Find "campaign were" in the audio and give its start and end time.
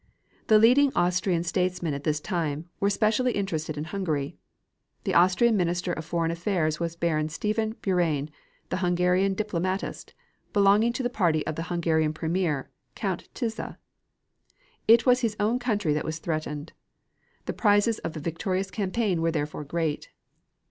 18.71-19.29